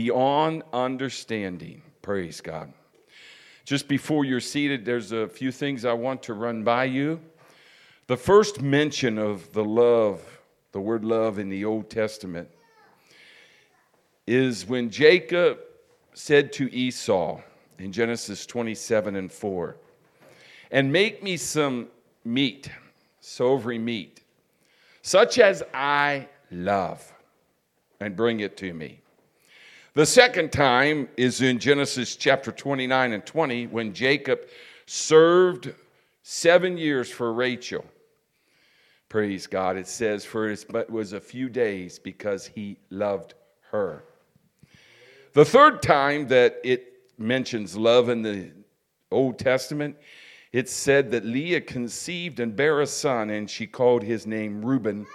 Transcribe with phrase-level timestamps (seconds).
[0.00, 1.82] beyond understanding.
[2.00, 2.72] Praise God.
[3.66, 7.20] Just before you're seated, there's a few things I want to run by you.
[8.06, 10.22] The first mention of the love,
[10.72, 12.48] the word love in the Old Testament,
[14.26, 15.58] is when Jacob
[16.14, 17.38] said to Esau
[17.78, 19.76] in Genesis 27 and 4,
[20.70, 21.88] and make me some
[22.24, 22.70] meat,
[23.20, 24.22] savory meat,
[25.02, 27.12] such as I love,
[28.00, 29.02] and bring it to me.
[30.00, 34.40] The second time is in Genesis chapter 29 and 20 when Jacob
[34.86, 35.74] served
[36.22, 37.84] seven years for Rachel.
[39.10, 39.76] Praise God.
[39.76, 43.34] It says, for it was a few days because he loved
[43.72, 44.04] her.
[45.34, 48.52] The third time that it mentions love in the
[49.10, 49.98] Old Testament,
[50.50, 55.06] it said that Leah conceived and bare a son, and she called his name Reuben,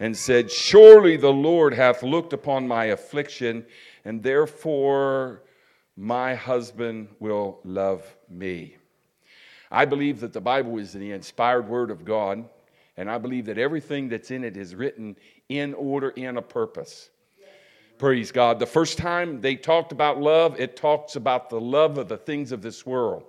[0.00, 3.64] and said, Surely the Lord hath looked upon my affliction
[4.04, 5.42] and therefore
[5.96, 8.76] my husband will love me.
[9.70, 12.44] I believe that the Bible is the inspired word of God,
[12.96, 15.16] and I believe that everything that's in it is written
[15.48, 17.10] in order, and a purpose.
[17.98, 18.58] Praise God.
[18.58, 22.52] The first time they talked about love, it talks about the love of the things
[22.52, 23.24] of this world.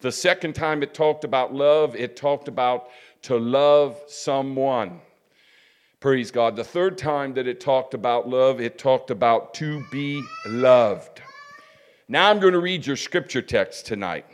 [0.00, 2.88] The second time it talked about love, it talked about
[3.22, 5.00] to love someone.
[6.04, 6.54] Praise God.
[6.54, 11.22] The third time that it talked about love, it talked about to be loved.
[12.08, 14.26] Now I'm going to read your scripture text tonight.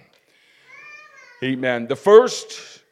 [1.44, 1.86] Amen.
[1.86, 2.82] The first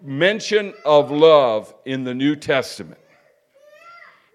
[0.00, 3.00] mention of love in the New Testament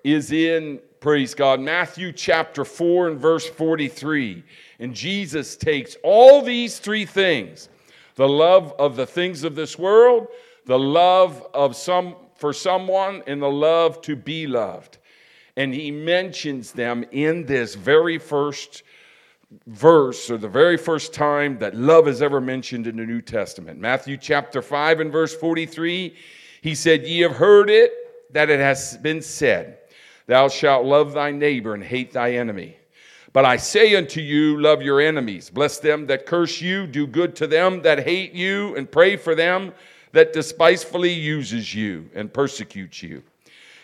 [0.04, 4.44] is in, praise God, Matthew chapter 4 and verse 43.
[4.80, 7.70] And Jesus takes all these three things
[8.16, 10.28] the love of the things of this world,
[10.66, 14.98] the love of some for someone and the love to be loved.
[15.56, 18.84] And he mentions them in this very first
[19.68, 23.80] verse, or the very first time that love is ever mentioned in the New Testament.
[23.80, 26.14] Matthew chapter 5 and verse 43,
[26.62, 27.94] he said, Ye have heard it,
[28.34, 29.78] that it has been said,
[30.28, 32.76] Thou shalt love thy neighbor and hate thy enemy.
[33.32, 37.38] But I say unto you, love your enemies, bless them that curse you, do good
[37.38, 39.72] to them that hate you, and pray for them
[40.14, 43.22] that despisefully uses you and persecutes you,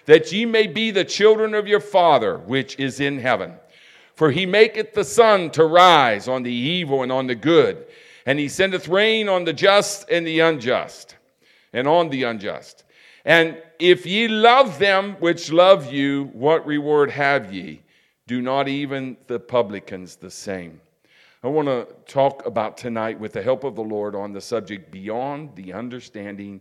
[0.06, 3.54] that ye may be the children of your Father which is in heaven.
[4.16, 7.86] For he maketh the sun to rise on the evil and on the good,
[8.26, 11.16] and he sendeth rain on the just and the unjust,
[11.74, 12.84] and on the unjust.
[13.26, 17.82] And if ye love them which love you, what reward have ye?
[18.28, 20.82] Do not even the publicans the same?
[21.42, 24.92] I want to talk about tonight, with the help of the Lord, on the subject
[24.92, 26.60] beyond the understanding,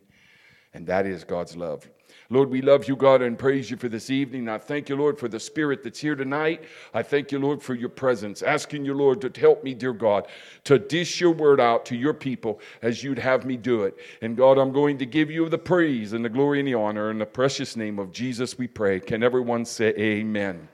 [0.72, 1.90] and that is God's love.
[2.30, 4.48] Lord, we love you, God, and praise you for this evening.
[4.48, 6.62] I thank you, Lord, for the spirit that's here tonight.
[6.94, 8.40] I thank you, Lord, for your presence.
[8.40, 10.28] Asking you, Lord, to help me, dear God,
[10.64, 13.96] to dish your word out to your people as you'd have me do it.
[14.22, 17.10] And God, I'm going to give you the praise and the glory and the honor.
[17.10, 19.00] In the precious name of Jesus, we pray.
[19.00, 20.68] Can everyone say amen?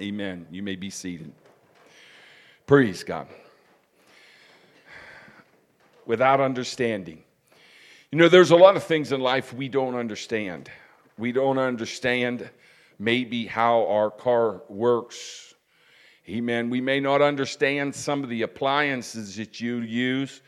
[0.00, 0.14] Amen.
[0.14, 0.46] amen.
[0.50, 1.32] You may be seated.
[2.66, 3.26] Praise God.
[6.06, 7.22] Without understanding.
[8.10, 10.70] You know, there's a lot of things in life we don't understand.
[11.18, 12.48] We don't understand
[12.98, 15.54] maybe how our car works.
[16.28, 16.70] Amen.
[16.70, 20.42] We may not understand some of the appliances that you use.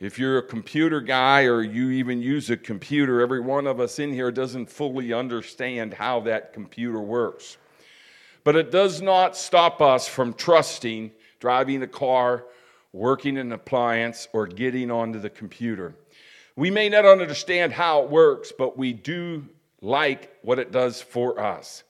[0.00, 3.98] If you're a computer guy or you even use a computer, every one of us
[3.98, 7.56] in here doesn't fully understand how that computer works.
[8.44, 12.44] But it does not stop us from trusting driving a car,
[12.92, 15.94] working an appliance, or getting onto the computer.
[16.56, 19.44] We may not understand how it works, but we do
[19.80, 21.84] like what it does for us.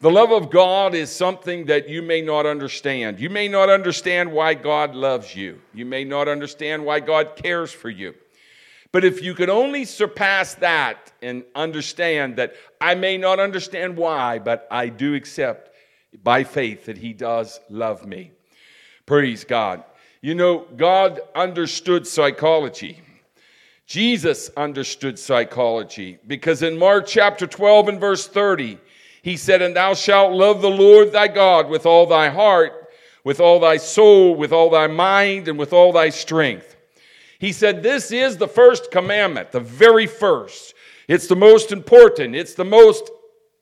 [0.00, 3.20] The love of God is something that you may not understand.
[3.20, 5.60] You may not understand why God loves you.
[5.72, 8.14] You may not understand why God cares for you.
[8.90, 14.38] But if you could only surpass that and understand that I may not understand why,
[14.38, 15.70] but I do accept
[16.22, 18.32] by faith that He does love me.
[19.12, 19.84] Praise God.
[20.22, 22.98] You know, God understood psychology.
[23.84, 28.78] Jesus understood psychology because in Mark chapter 12 and verse 30,
[29.20, 32.88] he said, And thou shalt love the Lord thy God with all thy heart,
[33.22, 36.74] with all thy soul, with all thy mind, and with all thy strength.
[37.38, 40.72] He said, This is the first commandment, the very first.
[41.06, 43.10] It's the most important, it's the most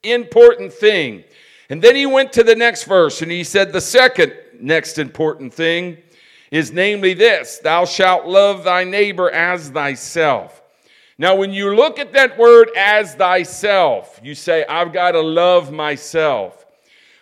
[0.05, 1.25] important thing.
[1.71, 4.33] And then he went to the next verse and he said, The second
[4.63, 5.99] next important thing
[6.51, 10.63] is namely this Thou shalt love thy neighbor as thyself.
[11.19, 15.71] Now, when you look at that word as thyself, you say, I've got to love
[15.71, 16.65] myself.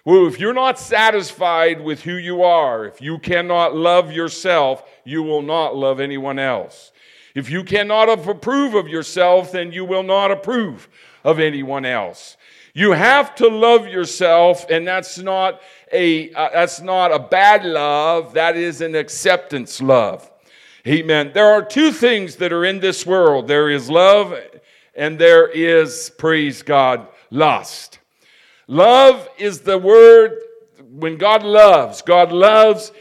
[0.04, 5.24] Well, if you're not satisfied with who you are, if you cannot love yourself, you
[5.24, 6.92] will not love anyone else.
[7.34, 10.88] If you cannot approve of yourself, then you will not approve
[11.24, 12.36] of anyone else.
[12.74, 15.60] You have to love yourself, and that's not
[15.92, 18.34] a uh, that's not a bad love.
[18.34, 20.30] That is an acceptance love.
[20.86, 21.32] Amen.
[21.34, 23.48] There are two things that are in this world.
[23.48, 24.38] There is love,
[24.94, 27.98] and there is praise God lust.
[28.66, 30.38] Love is the word
[30.90, 32.02] when God loves.
[32.02, 32.92] God loves.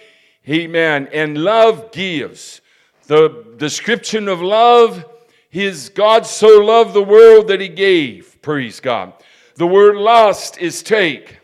[0.47, 1.09] Amen.
[1.11, 2.61] And love gives.
[3.07, 5.05] The description of love
[5.51, 8.41] is God so loved the world that he gave.
[8.41, 9.13] Praise God.
[9.55, 11.36] The word lust is take.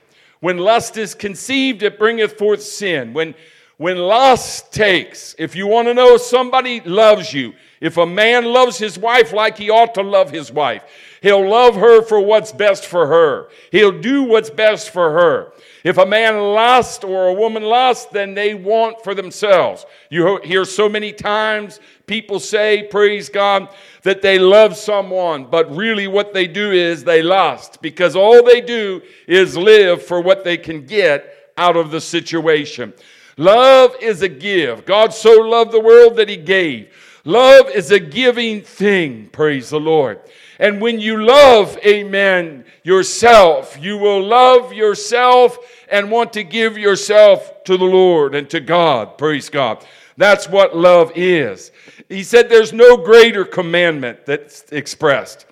[0.44, 3.13] When lust is conceived, it bringeth forth sin.
[3.13, 3.34] When,
[3.78, 8.77] when lust takes, if you want to know somebody loves you, if a man loves
[8.77, 10.83] his wife like he ought to love his wife,
[11.21, 13.50] he'll love her for what's best for her.
[13.74, 15.51] He'll do what's best for her.
[15.83, 19.85] If a man lusts or a woman lusts, then they want for themselves.
[20.09, 23.68] You hear so many times people say, praise God,
[24.03, 28.62] that they love someone, but really what they do is they lust because all they
[28.62, 32.94] do is live for what they can get out of the situation.
[33.36, 34.86] Love is a give.
[34.86, 36.94] God so loved the world that he gave.
[37.25, 40.20] Love is a giving thing, praise the Lord.
[40.60, 45.58] And when you love, amen, yourself, you will love yourself
[45.90, 49.86] and want to give yourself to the Lord and to God, praise God.
[50.18, 51.72] That's what love is.
[52.10, 55.46] He said there's no greater commandment that's expressed.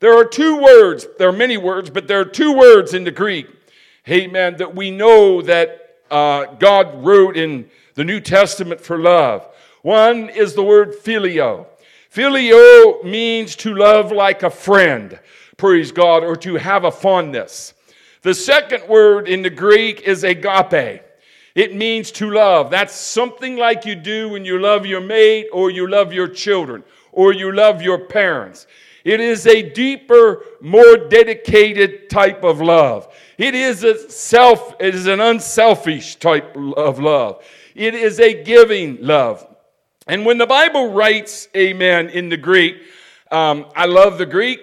[0.00, 3.12] There are two words, there are many words, but there are two words in the
[3.12, 3.46] Greek,
[4.08, 9.46] amen, that we know that uh, God wrote in the New Testament for love.
[9.82, 11.66] One is the word phileo.
[12.14, 15.18] Phileo means to love like a friend,
[15.56, 17.74] praise God, or to have a fondness.
[18.22, 21.02] The second word in the Greek is agape.
[21.54, 22.70] It means to love.
[22.70, 26.84] That's something like you do when you love your mate or you love your children
[27.10, 28.66] or you love your parents.
[29.04, 33.12] It is a deeper, more dedicated type of love.
[33.36, 37.44] It is a self, it is an unselfish type of love.
[37.74, 39.46] It is a giving love.
[40.08, 42.76] And when the Bible writes amen in the Greek,
[43.30, 44.60] um, I love the Greek.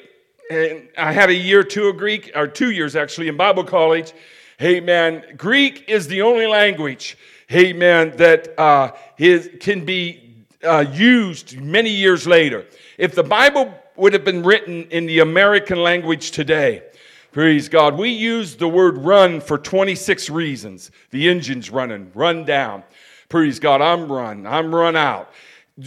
[0.51, 3.63] And I had a year or two of Greek, or two years actually, in Bible
[3.63, 4.13] college.
[4.59, 7.17] Man, Greek is the only language,
[7.49, 12.65] man, that uh, is, can be uh, used many years later.
[12.97, 16.83] If the Bible would have been written in the American language today,
[17.31, 20.91] praise God, we use the word run for 26 reasons.
[21.11, 22.83] The engine's running, run down.
[23.29, 25.31] Praise God, I'm run, I'm run out.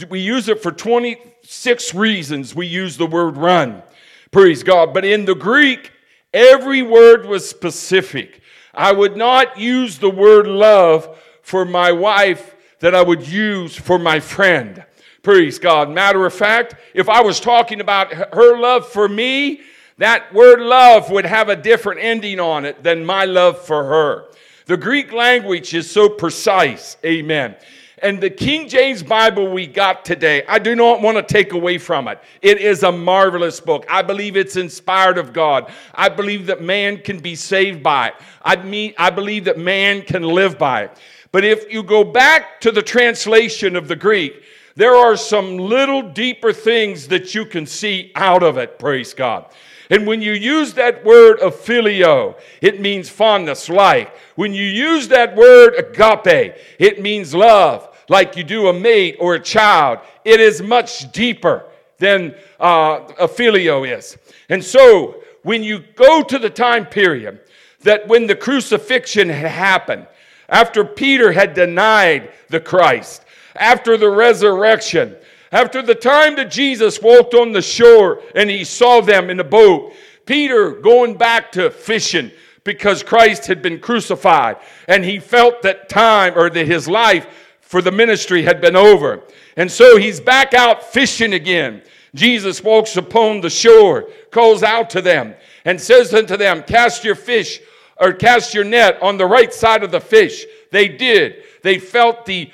[0.09, 2.55] We use it for 26 reasons.
[2.55, 3.83] We use the word run.
[4.31, 4.93] Praise God.
[4.93, 5.91] But in the Greek,
[6.33, 8.41] every word was specific.
[8.73, 13.99] I would not use the word love for my wife that I would use for
[13.99, 14.83] my friend.
[15.21, 15.91] Praise God.
[15.91, 19.61] Matter of fact, if I was talking about her love for me,
[19.99, 24.25] that word love would have a different ending on it than my love for her.
[24.65, 26.97] The Greek language is so precise.
[27.05, 27.55] Amen.
[28.03, 31.77] And the King James Bible we got today, I do not want to take away
[31.77, 32.21] from it.
[32.41, 33.85] It is a marvelous book.
[33.89, 35.71] I believe it's inspired of God.
[35.95, 38.15] I believe that man can be saved by it.
[38.43, 40.97] I mean, I believe that man can live by it.
[41.31, 44.43] But if you go back to the translation of the Greek,
[44.75, 49.53] there are some little deeper things that you can see out of it, praise God.
[49.89, 54.15] And when you use that word of phileo, it means fondness, like.
[54.35, 59.35] When you use that word agape, it means love like you do a mate or
[59.35, 59.99] a child.
[60.25, 61.65] It is much deeper
[61.97, 64.17] than uh, a phileo is.
[64.49, 67.39] And so, when you go to the time period
[67.81, 70.07] that when the crucifixion had happened,
[70.49, 73.23] after Peter had denied the Christ,
[73.55, 75.15] after the resurrection,
[75.53, 79.43] after the time that Jesus walked on the shore and he saw them in the
[79.43, 79.93] boat,
[80.25, 82.31] Peter going back to fishing
[82.63, 84.57] because Christ had been crucified
[84.87, 87.27] and he felt that time or that his life
[87.61, 89.21] for the ministry had been over.
[89.55, 91.83] And so he's back out fishing again.
[92.15, 97.15] Jesus walks upon the shore, calls out to them, and says unto them, Cast your
[97.15, 97.59] fish
[97.99, 100.45] or cast your net on the right side of the fish.
[100.71, 101.43] They did.
[101.61, 102.51] They felt the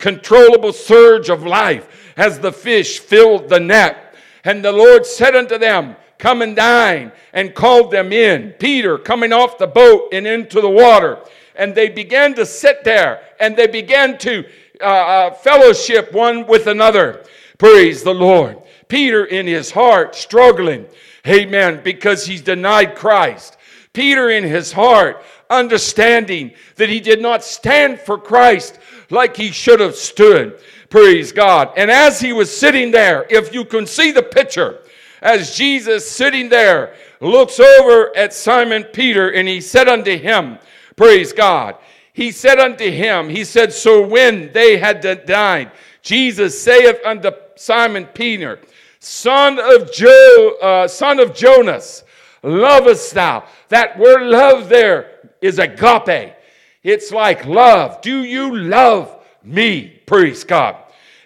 [0.00, 4.14] uncontrollable surge of life as the fish filled the net.
[4.44, 8.52] And the Lord said unto them, Come and dine, and called them in.
[8.58, 11.18] Peter coming off the boat and into the water
[11.58, 14.44] and they began to sit there and they began to
[14.80, 17.24] uh, uh, fellowship one with another.
[17.58, 18.62] Praise the Lord.
[18.86, 20.86] Peter in his heart struggling,
[21.26, 23.58] amen, because he's denied Christ.
[23.92, 28.78] Peter in his heart, understanding that he did not stand for Christ
[29.10, 30.60] like he should have stood.
[30.90, 31.72] Praise God.
[31.76, 34.80] And as he was sitting there, if you can see the picture,
[35.20, 40.58] as Jesus sitting there looks over at Simon Peter and he said unto him,
[40.96, 41.76] Praise God.
[42.12, 45.72] He said unto him, He said, So when they had died,
[46.02, 48.60] Jesus saith unto Simon Peter,
[49.00, 52.02] Son of Jo, uh, son of Jonas,
[52.42, 53.44] lovest thou?
[53.68, 56.34] That word love there is agape.
[56.82, 58.00] It's like love.
[58.00, 60.00] Do you love me?
[60.06, 60.76] Praise God.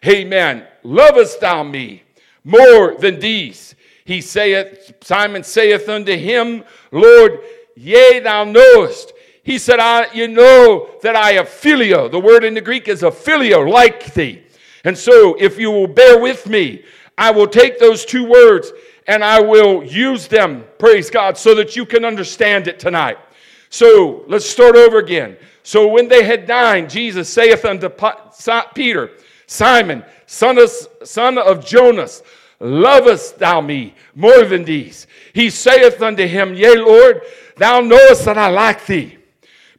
[0.06, 0.66] Amen.
[0.82, 2.02] Lovest thou me
[2.44, 3.74] more than these?
[4.04, 7.40] He saith, Simon saith unto him, Lord,
[7.76, 9.12] yea, thou knowest.
[9.44, 12.10] He said, I, You know that I have phileo.
[12.10, 14.42] The word in the Greek is a phileo, like thee.
[14.84, 16.84] And so, if you will bear with me,
[17.16, 18.72] I will take those two words
[19.06, 23.18] and I will use them, praise God, so that you can understand it tonight.
[23.72, 25.38] So let's start over again.
[25.62, 27.88] So when they had dined, Jesus saith unto
[28.74, 29.12] Peter,
[29.46, 30.70] Simon, son of,
[31.04, 32.22] son of Jonas,
[32.60, 35.06] lovest thou me more than these?
[35.32, 37.22] He saith unto him, Yea, Lord,
[37.56, 39.16] thou knowest that I like thee.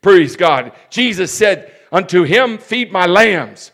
[0.02, 0.72] Praise God.
[0.90, 3.72] Jesus said unto him, Feed my lambs.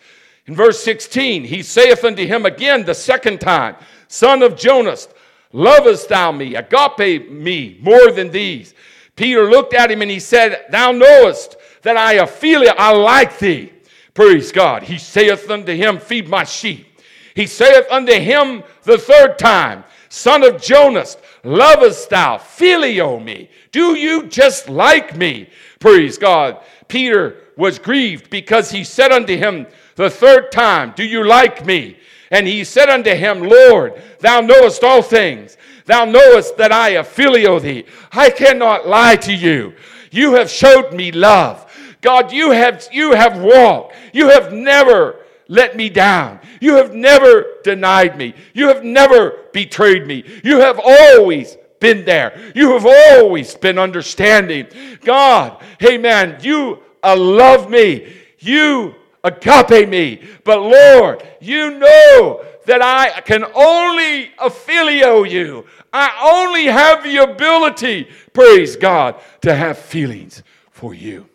[0.48, 3.78] In verse 16, he saith unto him again the second time,
[4.10, 5.08] Son of Jonas,
[5.54, 8.74] lovest thou me, agape me, more than these?
[9.20, 13.74] Peter looked at him and he said, Thou knowest that I Ophelia, I like thee.
[14.14, 14.84] Praise God.
[14.84, 16.88] He saith unto him, Feed my sheep.
[17.36, 23.50] He saith unto him the third time, Son of Jonas, lovest thou, phileo me?
[23.74, 25.50] Do you just like me?
[25.82, 26.64] Praise God.
[26.88, 31.98] Peter was grieved because he said unto him, the third time, Do you like me?
[32.32, 35.58] And he said unto him, Lord, thou knowest all things.
[35.90, 37.84] Thou knowest that I affilio thee.
[38.12, 39.74] I cannot lie to you.
[40.12, 41.66] You have showed me love.
[42.02, 43.96] God, you have, you have walked.
[44.14, 46.42] You have never let me down.
[46.62, 48.36] You have never denied me.
[48.54, 50.24] You have never betrayed me.
[50.44, 52.40] You have always been there.
[52.54, 54.68] You have always been understanding.
[55.04, 58.14] God, man, you uh, love me.
[58.38, 58.94] You
[59.24, 60.22] agape me.
[60.44, 65.66] But Lord, you know that I can only affilio you.
[65.92, 71.28] I only have the ability, praise God, to have feelings for you.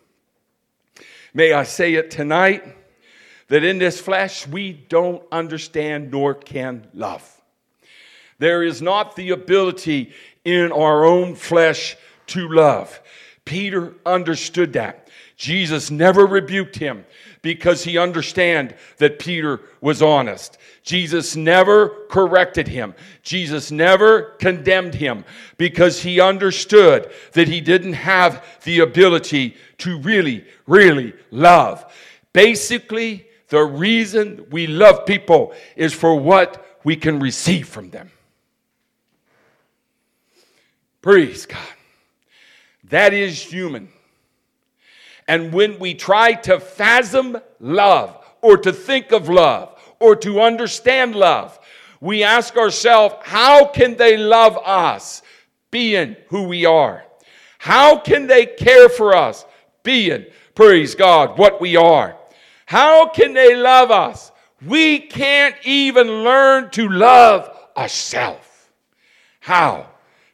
[1.33, 2.63] May I say it tonight
[3.49, 7.29] that in this flesh we don't understand nor can love.
[8.39, 10.13] There is not the ability
[10.45, 13.01] in our own flesh to love.
[13.43, 15.04] Peter understood that.
[15.35, 17.05] Jesus never rebuked him
[17.41, 20.57] because he understand that Peter was honest.
[20.81, 22.95] Jesus never corrected him.
[23.21, 25.25] Jesus never condemned him
[25.57, 31.93] because he understood that he didn't have the ability to really, really love.
[32.31, 38.11] Basically, the reason we love people is for what we can receive from them.
[41.01, 41.59] Praise God.
[42.85, 43.89] That is human.
[45.27, 51.15] And when we try to fathom love or to think of love or to understand
[51.15, 51.59] love,
[51.99, 55.23] we ask ourselves, how can they love us
[55.71, 57.03] being who we are?
[57.57, 59.45] How can they care for us
[59.81, 62.15] being, praise God, what we are?
[62.67, 64.31] How can they love us?
[64.63, 68.47] We can't even learn to love ourselves.
[69.39, 69.89] How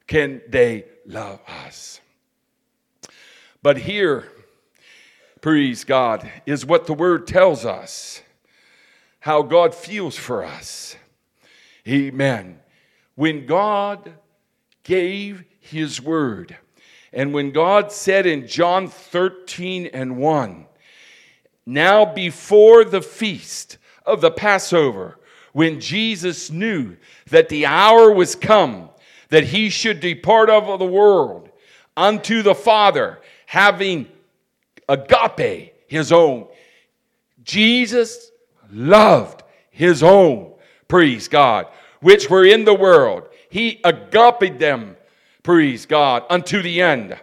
[0.08, 2.02] can they love us?
[3.64, 4.28] But here,
[5.42, 8.22] praise God, is what the word tells us
[9.20, 10.96] how God feels for us.
[11.88, 12.60] Amen.
[13.16, 14.14] When God
[14.84, 16.58] gave his word,
[17.14, 20.66] and when God said in John 13 and 1,
[21.66, 25.20] now before the feast of the Passover,
[25.54, 26.98] when Jesus knew
[27.30, 28.90] that the hour was come
[29.30, 31.50] that he should depart of the world
[31.96, 34.08] unto the Father, having
[34.92, 36.48] agape, his own.
[37.44, 38.32] Jesus
[38.72, 40.54] loved his own,
[40.88, 41.68] praise God,
[42.02, 43.24] which were in the world.
[43.50, 44.98] He agape them,
[45.44, 47.18] praise God, unto the end.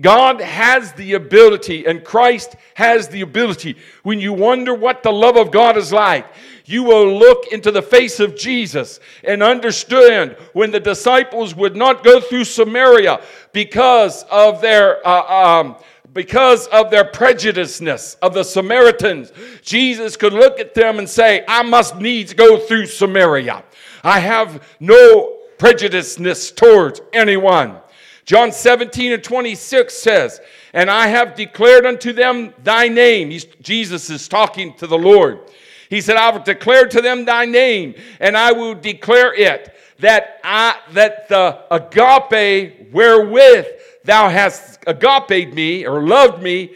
[0.00, 3.76] God has the ability, and Christ has the ability.
[4.02, 6.26] When you wonder what the love of God is like,
[6.66, 12.02] you will look into the face of Jesus and understand when the disciples would not
[12.02, 13.20] go through Samaria
[13.52, 15.06] because of their.
[15.06, 15.76] Uh, um,
[16.14, 21.62] because of their prejudiceness of the Samaritans, Jesus could look at them and say, I
[21.62, 23.64] must needs go through Samaria.
[24.04, 27.78] I have no prejudiceness towards anyone.
[28.24, 30.40] John 17 and 26 says,
[30.72, 33.30] And I have declared unto them thy name.
[33.30, 35.40] He's, Jesus is talking to the Lord.
[35.90, 40.40] He said, I have declared to them thy name, and I will declare it, that
[40.42, 43.66] I that the agape wherewith
[44.04, 46.74] thou hast agape me or loved me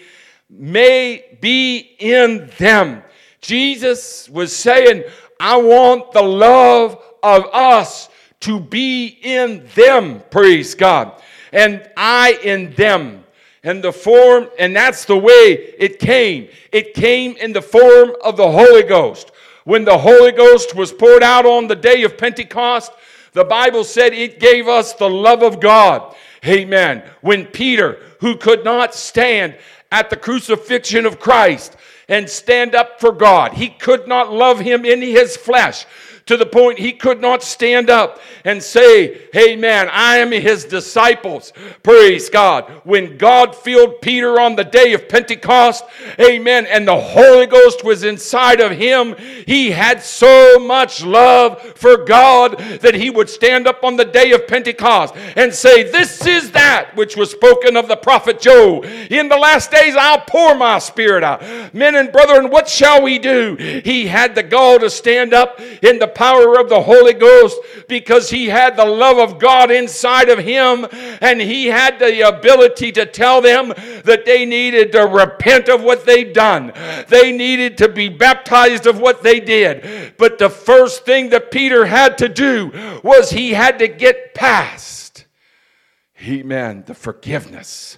[0.51, 3.03] may be in them.
[3.41, 5.05] Jesus was saying,
[5.39, 8.09] I want the love of us
[8.41, 11.21] to be in them, praise God,
[11.53, 13.25] and I in them.
[13.65, 16.49] And the form, and that's the way it came.
[16.73, 19.33] It came in the form of the Holy Ghost.
[19.65, 22.93] When the Holy Ghost was poured out on the day of Pentecost,
[23.33, 26.15] the Bible said it gave us the love of God.
[26.47, 27.03] Amen.
[27.21, 29.57] When Peter, who could not stand
[29.91, 31.77] at the crucifixion of Christ
[32.09, 35.87] and stand up for God, he could not love him in his flesh
[36.29, 40.65] to the point he could not stand up and say, Hey, man, I am his
[40.65, 41.55] disciples.
[41.83, 42.71] Praise God.
[42.85, 45.85] When God filled Peter on the day of Pentecost,
[46.21, 49.17] amen, and the Holy Ghost was inside of him,
[49.47, 54.33] he had so much love for God that he would stand up on the day
[54.33, 58.85] of Pentecost and say, This is that which was spoken of the prophet Joel.
[58.85, 61.43] In the last days I'll pour my spirit out.
[61.73, 63.57] Men and brethren, what shall we do?
[63.83, 68.29] He had the gall to stand up in the power of the Holy Ghost because
[68.29, 70.85] he had the love of God inside of him
[71.21, 73.69] and he had the ability to tell them
[74.05, 76.73] that they needed to repent of what they'd done.
[77.07, 80.17] They needed to be baptized of what they did.
[80.19, 82.73] But the first thing that Peter had to do
[83.05, 85.25] was he had to get past,
[86.21, 87.97] amen, the forgiveness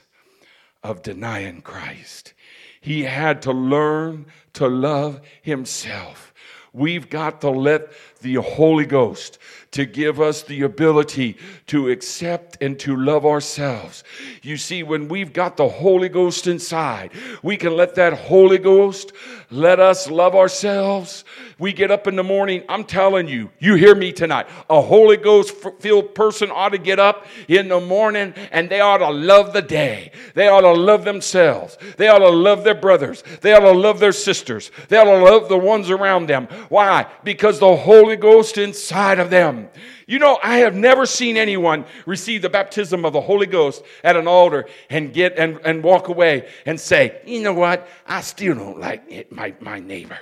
[0.83, 2.35] of denying Christ.
[2.83, 6.30] He had to learn to love himself.
[6.73, 9.39] We've got to let the Holy Ghost
[9.73, 11.37] to give us the ability
[11.67, 14.05] to accept and to love ourselves.
[14.43, 17.13] You see, when we've got the Holy Ghost inside,
[17.43, 19.13] we can let that Holy Ghost
[19.51, 21.25] let us love ourselves.
[21.59, 24.47] We get up in the morning, I'm telling you, you hear me tonight.
[24.69, 28.99] A Holy Ghost filled person ought to get up in the morning and they ought
[28.99, 30.13] to love the day.
[30.35, 31.77] They ought to love themselves.
[31.97, 33.23] They ought to love their brothers.
[33.41, 34.71] They ought to love their sisters.
[34.89, 36.47] They ought to love the ones around them.
[36.69, 37.07] Why?
[37.25, 39.69] Because the Holy Ghost inside of them.
[40.11, 44.17] You know, I have never seen anyone receive the baptism of the Holy Ghost at
[44.17, 47.87] an altar and get and, and walk away and say, you know what?
[48.09, 50.19] I still don't like it, my, my neighbor.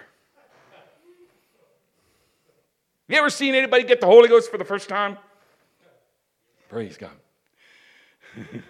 [3.09, 5.17] You ever seen anybody get the Holy Ghost for the first time?
[6.69, 7.17] Praise God.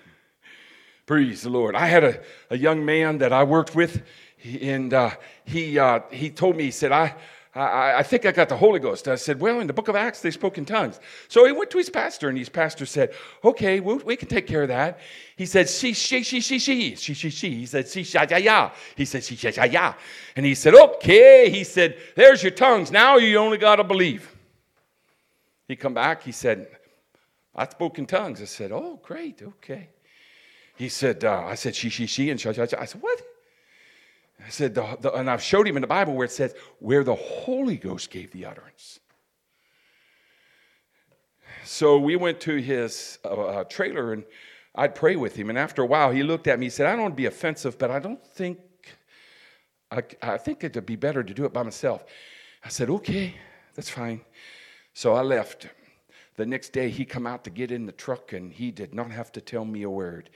[1.06, 1.74] Praise the Lord.
[1.74, 4.04] I had a, a young man that I worked with,
[4.44, 5.10] and uh,
[5.44, 7.16] he, uh, he told me, he said, I,
[7.54, 9.08] I, I, think I got the Holy Ghost.
[9.08, 11.00] I said, Well, in the book of Acts, they spoke in tongues.
[11.28, 14.46] So he went to his pastor, and his pastor said, Okay, we we can take
[14.46, 15.00] care of that.
[15.36, 17.50] He said, She, she, she, she, she, she, she, she.
[17.54, 18.70] He said, She, sha, ya, ya.
[18.96, 19.94] He said, She, sha, ya, ya.
[20.36, 21.50] And he said, Okay.
[21.50, 22.92] He said, There's your tongues.
[22.92, 24.34] Now you only got to believe.
[25.66, 26.22] He come back.
[26.22, 26.68] He said,
[27.56, 28.42] I spoke in tongues.
[28.42, 29.42] I said, Oh, great.
[29.42, 29.88] Okay.
[30.76, 32.76] He said, uh, I said, She, she, she, and sha, sha, sha.
[32.78, 33.22] I said, What?
[34.44, 37.04] I said, the, the, and I've showed him in the Bible where it says, where
[37.04, 39.00] the Holy Ghost gave the utterance.
[41.64, 44.24] So we went to his uh, uh, trailer and
[44.74, 45.50] I'd pray with him.
[45.50, 46.66] And after a while, he looked at me.
[46.66, 48.58] He said, I don't want to be offensive, but I don't think,
[49.90, 52.04] I, I think it'd be better to do it by myself.
[52.64, 53.34] I said, okay,
[53.74, 54.20] that's fine.
[54.94, 55.68] So I left.
[56.36, 59.10] The next day, he come out to get in the truck and he did not
[59.10, 60.30] have to tell me a word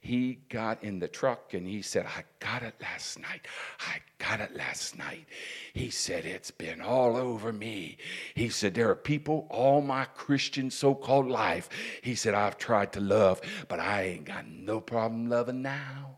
[0.00, 3.46] he got in the truck and he said, I got it last night.
[3.80, 5.26] I got it last night.
[5.74, 7.98] He said, It's been all over me.
[8.34, 11.68] He said, There are people all my Christian so called life.
[12.02, 16.16] He said, I've tried to love, but I ain't got no problem loving now.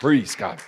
[0.00, 0.60] Praise God.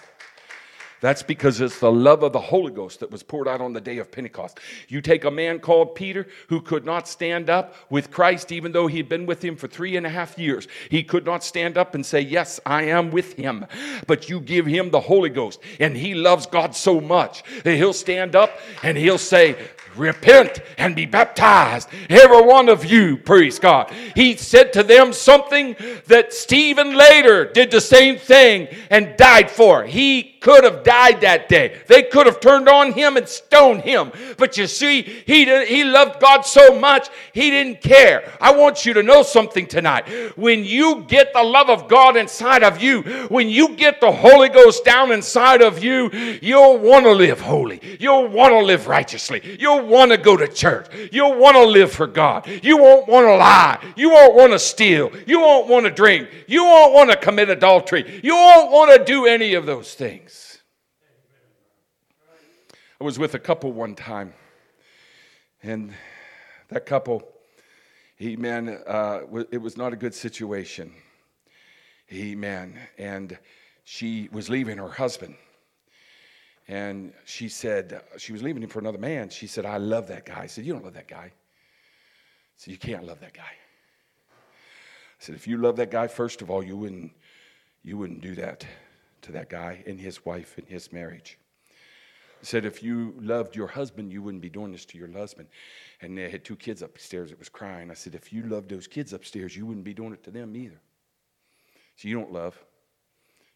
[1.03, 3.81] That's because it's the love of the Holy Ghost that was poured out on the
[3.81, 4.61] day of Pentecost.
[4.87, 8.87] You take a man called Peter who could not stand up with Christ, even though
[8.87, 10.69] he'd been with him for three and a half years.
[10.91, 13.67] He could not stand up and say, Yes, I am with him.
[14.07, 17.93] But you give him the Holy Ghost, and he loves God so much that he'll
[17.93, 19.57] stand up and he'll say,
[19.97, 23.91] repent and be baptized, every one of you, praise God.
[24.15, 25.77] He said to them something
[26.07, 29.85] that Stephen later did the same thing and died for.
[29.85, 31.81] He could have died that day.
[31.87, 34.11] They could have turned on him and stoned him.
[34.37, 38.31] But you see, he, did, he loved God so much, he didn't care.
[38.41, 40.09] I want you to know something tonight.
[40.37, 44.49] When you get the love of God inside of you, when you get the Holy
[44.49, 46.11] Ghost down inside of you,
[46.43, 47.81] you'll want to live holy.
[48.01, 49.57] You'll want to live righteously.
[49.61, 50.87] You'll Want to go to church.
[51.13, 52.47] You'll want to live for God.
[52.63, 53.79] You won't want to lie.
[53.97, 55.13] You won't want to steal.
[55.27, 56.29] You won't want to drink.
[56.47, 58.21] You won't want to commit adultery.
[58.23, 60.59] You won't want to do any of those things.
[63.01, 64.33] I was with a couple one time,
[65.63, 65.93] and
[66.69, 67.27] that couple,
[68.17, 70.93] he man, uh, it was not a good situation.
[72.07, 73.37] He man, and
[73.85, 75.35] she was leaving her husband
[76.73, 79.29] and she said, she was leaving him for another man.
[79.29, 80.41] She said, I love that guy.
[80.41, 81.31] I said, You don't love that guy.
[82.57, 83.43] Said, You can't love that guy.
[83.43, 87.13] I said, If you love that guy, first of all, you wouldn't,
[87.83, 88.67] you wouldn't do that
[89.21, 91.39] to that guy and his wife and his marriage.
[92.41, 95.49] I said, If you loved your husband, you wouldn't be doing this to your husband.
[96.01, 97.91] And they had two kids upstairs that was crying.
[97.91, 100.57] I said, If you loved those kids upstairs, you wouldn't be doing it to them
[100.57, 100.81] either.
[101.97, 102.59] So you don't love,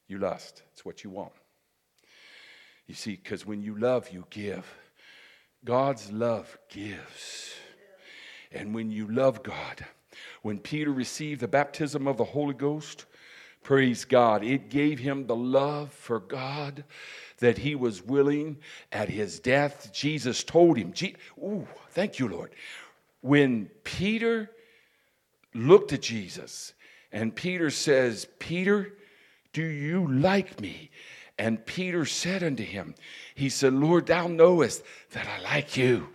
[0.07, 0.65] you lust.
[0.75, 1.33] It's what you want.
[2.87, 4.67] You see, because when you love, you give.
[5.65, 7.55] God's love gives.
[8.53, 9.85] And when you love God,
[10.43, 13.07] when Peter received the baptism of the Holy Ghost,
[13.63, 16.85] praise God, it gave him the love for God
[17.39, 18.59] that he was willing
[18.93, 19.93] at his death.
[19.93, 20.95] Jesus told him,
[21.39, 22.53] Ooh, thank you, Lord.
[23.21, 24.51] When Peter
[25.53, 26.73] looked at Jesus
[27.11, 28.95] and Peter says, Peter,
[29.53, 30.91] do you like me?
[31.39, 32.95] And Peter said unto him,
[33.35, 36.09] He said, Lord, thou knowest that I like you.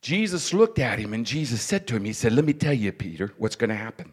[0.00, 2.92] Jesus looked at him and Jesus said to him, He said, Let me tell you,
[2.92, 4.12] Peter, what's going to happen.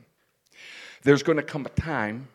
[1.03, 2.27] There's going to come a time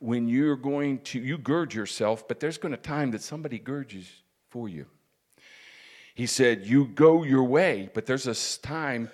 [0.00, 3.94] when you're going to, you gird yourself, but there's going to time that somebody girds
[4.50, 4.86] for you.
[6.14, 9.10] He said, You go your way, but there's a time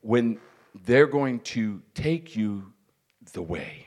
[0.00, 0.38] when
[0.84, 2.72] they're going to take you
[3.32, 3.86] the way.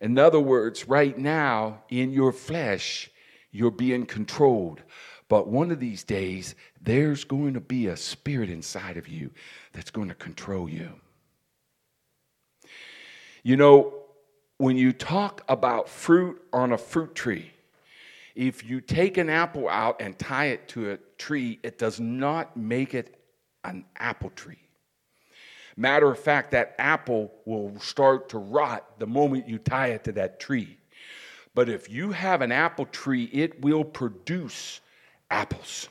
[0.00, 3.10] In other words, right now in your flesh,
[3.50, 4.82] you're being controlled.
[5.28, 9.30] But one of these days, there's going to be a spirit inside of you
[9.72, 10.90] that's going to control you.
[13.42, 13.94] You know,
[14.58, 17.52] when you talk about fruit on a fruit tree,
[18.34, 22.56] if you take an apple out and tie it to a tree, it does not
[22.56, 23.16] make it
[23.64, 24.67] an apple tree.
[25.78, 30.12] Matter of fact, that apple will start to rot the moment you tie it to
[30.12, 30.76] that tree.
[31.54, 34.80] But if you have an apple tree, it will produce
[35.30, 35.88] apples.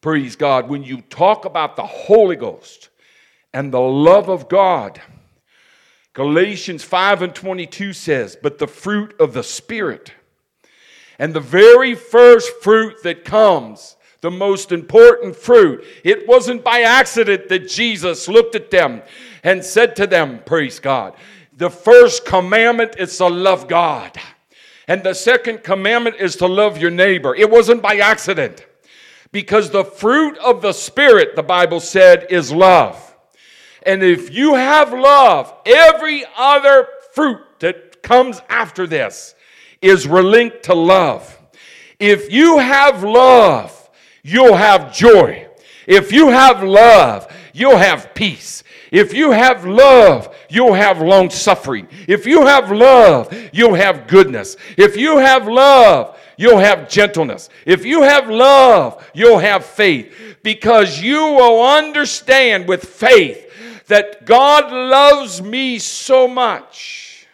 [0.00, 0.70] Praise God.
[0.70, 2.88] When you talk about the Holy Ghost
[3.52, 4.98] and the love of God,
[6.14, 10.14] Galatians 5 and 22 says, But the fruit of the Spirit,
[11.18, 15.84] and the very first fruit that comes the most important fruit.
[16.04, 19.02] It wasn't by accident that Jesus looked at them
[19.42, 21.14] and said to them, Praise God.
[21.54, 24.18] The first commandment is to love God,
[24.88, 27.34] and the second commandment is to love your neighbor.
[27.34, 28.64] It wasn't by accident
[29.32, 33.14] because the fruit of the Spirit, the Bible said, is love.
[33.84, 39.34] And if you have love, every other fruit that comes after this
[39.80, 41.38] is relinked to love.
[41.98, 43.81] If you have love,
[44.22, 45.46] you'll have joy.
[45.86, 48.62] If you have love, you'll have peace.
[48.90, 51.88] If you have love, you'll have long suffering.
[52.06, 54.56] If you have love, you'll have goodness.
[54.76, 57.48] If you have love, you'll have gentleness.
[57.64, 60.38] If you have love, you'll have faith.
[60.42, 67.26] Because you will understand with faith that God loves me so much.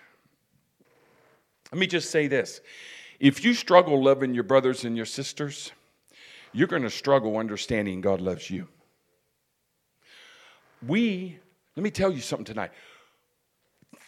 [1.72, 2.60] Let me just say this
[3.20, 5.72] if you struggle loving your brothers and your sisters,
[6.52, 8.68] you're going to struggle understanding God loves you.
[10.86, 11.38] We,
[11.76, 12.70] let me tell you something tonight.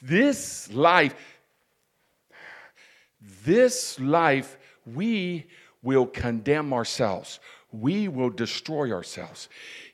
[0.02, 1.14] This life,
[3.44, 5.46] this life, we
[5.82, 7.40] will condemn ourselves.
[7.72, 9.48] We will destroy ourselves.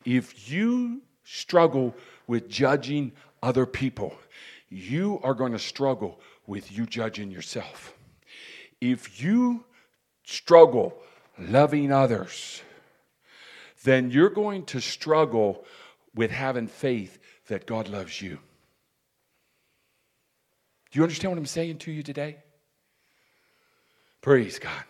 [0.04, 1.94] If you struggle
[2.26, 4.14] with judging other people,
[4.68, 7.94] you are going to struggle with you judging yourself.
[8.80, 9.64] If you
[10.24, 10.96] struggle
[11.38, 12.62] loving others,
[13.84, 15.64] then you're going to struggle
[16.14, 17.18] with having faith
[17.48, 18.38] that God loves you.
[20.90, 22.38] Do you understand what I'm saying to you today?
[24.22, 24.82] Praise God.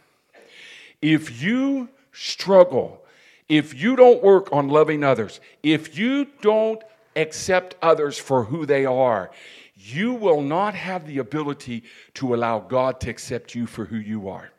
[1.02, 3.04] If you struggle,
[3.48, 6.82] if you don't work on loving others, if you don't
[7.16, 9.30] accept others for who they are,
[9.74, 14.28] you will not have the ability to allow God to accept you for who you
[14.28, 14.50] are.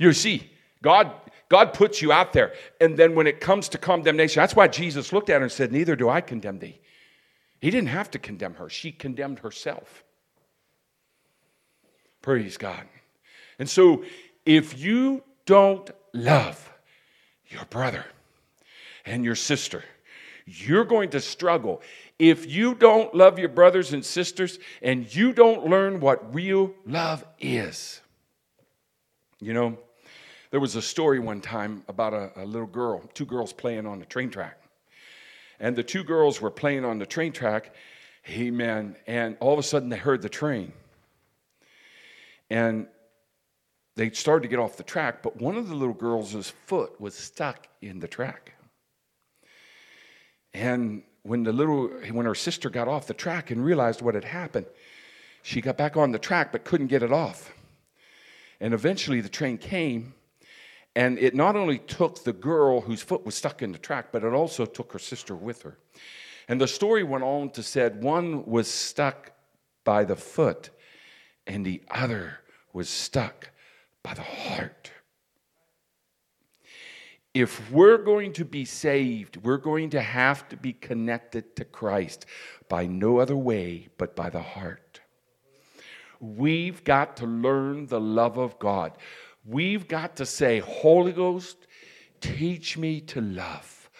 [0.00, 0.50] You see,
[0.82, 1.12] God,
[1.50, 2.54] God puts you out there.
[2.80, 5.70] And then when it comes to condemnation, that's why Jesus looked at her and said,
[5.70, 6.80] Neither do I condemn thee.
[7.60, 10.02] He didn't have to condemn her, she condemned herself.
[12.22, 12.82] Praise God.
[13.58, 14.02] And so
[14.46, 16.72] if you don't love
[17.48, 18.06] your brother
[19.04, 19.84] and your sister,
[20.46, 21.82] you're going to struggle.
[22.18, 27.22] If you don't love your brothers and sisters and you don't learn what real love
[27.38, 28.00] is,
[29.40, 29.78] you know,
[30.50, 33.98] there was a story one time about a, a little girl, two girls playing on
[34.00, 34.60] the train track.
[35.60, 37.74] And the two girls were playing on the train track,
[38.28, 40.72] amen, and all of a sudden they heard the train.
[42.48, 42.88] And
[43.96, 47.14] they started to get off the track, but one of the little girls' foot was
[47.14, 48.54] stuck in the track.
[50.52, 54.24] And when the little when her sister got off the track and realized what had
[54.24, 54.66] happened,
[55.42, 57.52] she got back on the track but couldn't get it off.
[58.58, 60.14] And eventually the train came
[60.96, 64.24] and it not only took the girl whose foot was stuck in the track, but
[64.24, 65.78] it also took her sister with her.
[66.48, 69.32] And the story went on to said one was stuck
[69.84, 70.70] by the foot
[71.46, 72.38] and the other
[72.72, 73.50] was stuck
[74.02, 74.90] by the heart.
[77.32, 82.26] If we're going to be saved, we're going to have to be connected to Christ
[82.68, 85.00] by no other way but by the heart.
[86.18, 88.92] We've got to learn the love of God.
[89.44, 91.56] We've got to say, Holy Ghost,
[92.20, 93.90] teach me to love.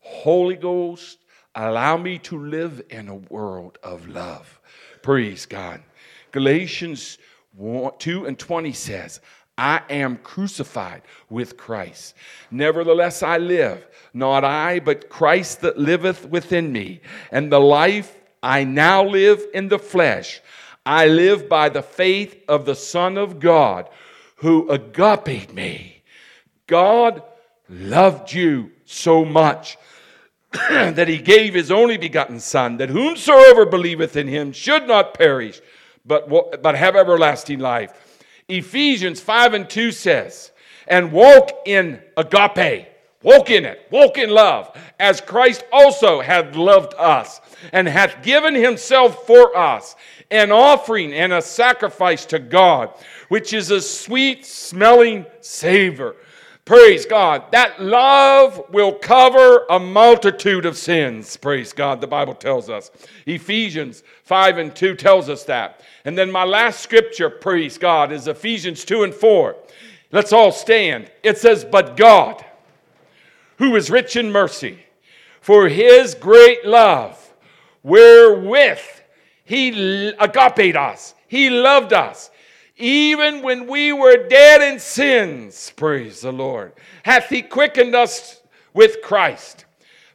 [0.00, 1.18] Holy Ghost,
[1.54, 4.60] allow me to live in a world of love.
[5.02, 5.82] Praise God.
[6.30, 7.18] Galatians
[7.58, 9.20] 2 and 20 says,
[9.56, 12.14] I am crucified with Christ.
[12.52, 17.00] Nevertheless, I live, not I, but Christ that liveth within me.
[17.32, 20.40] And the life I now live in the flesh,
[20.86, 23.90] I live by the faith of the Son of God
[24.38, 26.02] who agape me.
[26.66, 27.22] God
[27.68, 29.76] loved you so much
[30.52, 35.60] that he gave his only begotten Son, that whomsoever believeth in him should not perish,
[36.04, 36.28] but,
[36.62, 38.24] but have everlasting life.
[38.48, 40.52] Ephesians 5 and 2 says,
[40.86, 42.88] and walk in agape.
[43.22, 44.70] Walk in it, walk in love,
[45.00, 47.40] as Christ also hath loved us,
[47.72, 49.96] and hath given himself for us,
[50.30, 52.90] an offering and a sacrifice to God,
[53.28, 56.16] which is a sweet smelling savor.
[56.68, 57.50] Praise God.
[57.50, 61.34] That love will cover a multitude of sins.
[61.34, 62.02] Praise God.
[62.02, 62.90] The Bible tells us.
[63.24, 65.80] Ephesians 5 and 2 tells us that.
[66.04, 69.56] And then my last scripture, praise God, is Ephesians 2 and 4.
[70.12, 71.10] Let's all stand.
[71.22, 72.44] It says, But God,
[73.56, 74.78] who is rich in mercy,
[75.40, 77.32] for his great love,
[77.82, 78.97] wherewith
[79.48, 82.30] he agape us, he loved us
[82.78, 88.40] even when we were dead in sins, praise the Lord, hath He quickened us
[88.72, 89.64] with Christ.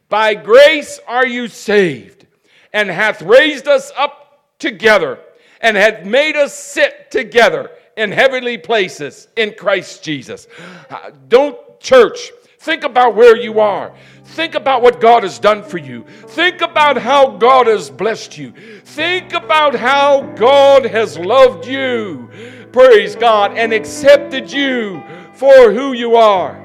[0.08, 2.26] By grace are you saved,
[2.72, 5.18] and hath raised us up together,
[5.60, 10.46] and hath made us sit together in heavenly places in Christ Jesus.
[10.88, 12.32] Uh, don't, church,
[12.64, 13.92] think about where you are.
[14.24, 16.04] Think about what God has done for you.
[16.28, 18.52] Think about how God has blessed you.
[18.84, 22.30] Think about how God has loved you
[22.74, 25.00] praise God, and accepted you
[25.32, 26.56] for who you are.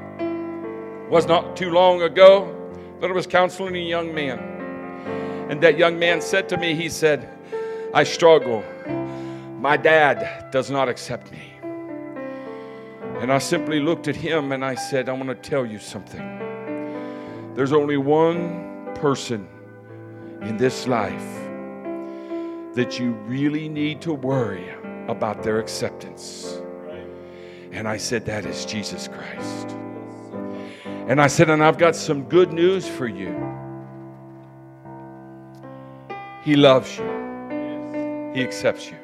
[1.06, 2.52] It was not too long ago
[3.00, 4.40] that I was counseling a young man.
[5.52, 7.30] And that young man said to me, he said,
[7.94, 8.64] I struggle.
[9.60, 11.49] My dad does not accept me.
[13.20, 17.54] And I simply looked at him and I said, I want to tell you something.
[17.54, 19.46] There's only one person
[20.42, 21.30] in this life
[22.76, 24.70] that you really need to worry
[25.10, 26.62] about their acceptance.
[27.72, 29.76] And I said, That is Jesus Christ.
[31.10, 33.36] And I said, And I've got some good news for you.
[36.42, 37.04] He loves you,
[38.34, 38.98] He accepts you.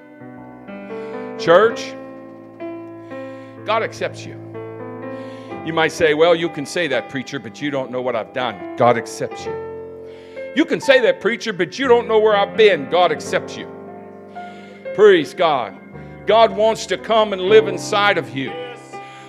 [1.37, 1.93] Church,
[3.65, 4.39] God accepts you.
[5.65, 8.33] You might say, Well, you can say that, preacher, but you don't know what I've
[8.33, 8.75] done.
[8.75, 9.65] God accepts you.
[10.55, 12.89] You can say that, preacher, but you don't know where I've been.
[12.89, 13.67] God accepts you.
[14.93, 15.75] Praise God.
[16.27, 18.51] God wants to come and live inside of you.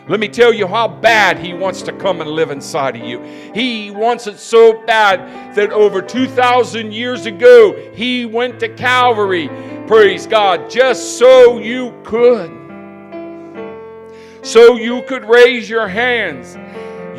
[0.09, 3.23] Let me tell you how bad He wants to come and live inside of you.
[3.55, 9.49] He wants it so bad that over 2,000 years ago, He went to Calvary,
[9.87, 12.66] praise God, just so you could.
[14.47, 16.55] So you could raise your hands.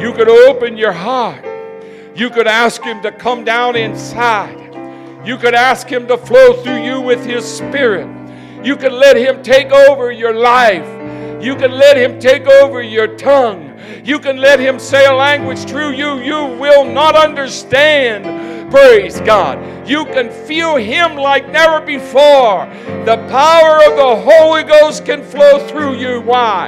[0.01, 1.43] You could open your heart.
[2.15, 4.73] You could ask Him to come down inside.
[5.27, 8.07] You could ask Him to flow through you with His Spirit.
[8.63, 10.87] You could let Him take over your life.
[11.43, 13.66] You could let Him take over your tongue.
[14.03, 18.71] You can let Him say a language through you you will not understand.
[18.71, 19.87] Praise God.
[19.87, 22.67] You can feel Him like never before.
[23.05, 26.21] The power of the Holy Ghost can flow through you.
[26.21, 26.67] Why?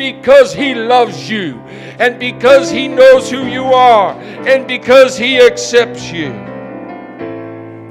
[0.00, 1.58] because He loves you,
[1.98, 4.12] and because He knows who you are,
[4.48, 6.32] and because He accepts you.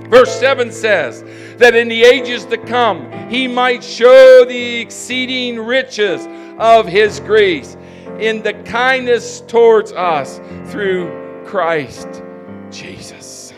[0.09, 1.23] Verse 7 says
[1.57, 7.77] that in the ages to come, He might show the exceeding riches of His grace
[8.21, 10.39] in the kindness towards us
[10.71, 12.21] through Christ
[12.69, 13.53] Jesus.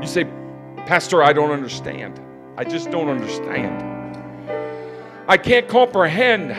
[0.00, 0.24] You say,
[0.86, 2.20] Pastor, I don't understand.
[2.56, 3.90] I just don't understand.
[5.28, 6.52] I can't comprehend.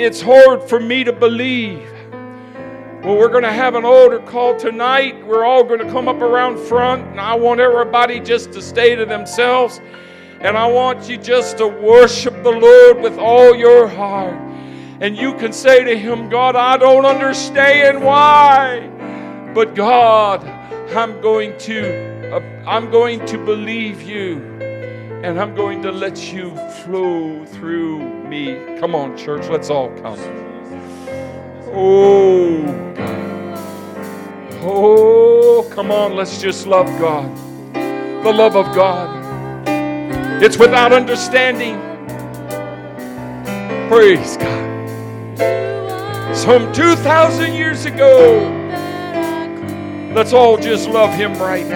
[0.00, 1.88] It's hard for me to believe.
[3.02, 5.24] Well, we're going to have an altar call tonight.
[5.26, 8.94] We're all going to come up around front, and I want everybody just to stay
[8.94, 9.80] to themselves.
[10.40, 14.49] And I want you just to worship the Lord with all your heart.
[15.00, 18.86] And you can say to Him, God, I don't understand why.
[19.54, 20.46] But God,
[20.94, 24.36] I'm going to, uh, I'm going to believe you
[25.22, 28.78] and I'm going to let you flow through me.
[28.78, 30.18] Come on, church, let's all come.
[31.72, 32.62] Oh,
[32.94, 33.58] God.
[34.62, 37.34] Oh, come on, let's just love God.
[37.72, 39.18] The love of God.
[40.42, 41.78] It's without understanding.
[43.88, 44.79] Praise God.
[46.34, 48.40] Some 2,000 years ago,
[50.14, 51.68] let's all just love Him right now.